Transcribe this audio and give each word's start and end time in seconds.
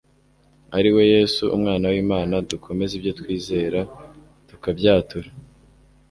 ari 0.77 0.89
we 0.95 1.03
Yesu 1.15 1.43
Umwana 1.55 1.85
w'Imana, 1.93 2.33
dukomeze 2.51 2.91
ibyo 2.95 3.11
twizera 3.19 3.79
tukabyatura. 4.49 5.29